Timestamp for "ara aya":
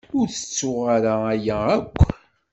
0.95-1.57